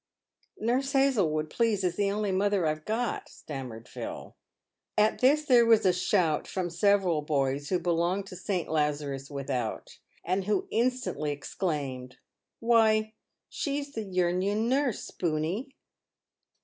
[0.57, 4.35] "Nurse Hazlewood, please, is the only mother I've got," stam mered Phil.
[4.97, 8.67] At this there was a shout from several boys who belonged to St.
[8.67, 12.17] Lazarus Without, and who instantly exclaimed,"
[12.59, 13.13] Why,
[13.47, 15.75] she's the Union nurse, spooney